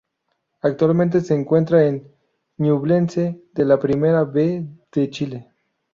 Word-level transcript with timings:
Actualmente 0.61 1.21
se 1.21 1.35
encuentra 1.35 1.85
en 1.85 2.11
Ñublense, 2.57 3.39
de 3.53 3.65
la 3.65 3.77
Primera 3.79 4.23
B 4.23 4.65
de 4.91 5.09
Chile. 5.11 5.51